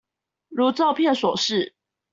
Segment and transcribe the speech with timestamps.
[0.49, 1.75] 如照片所示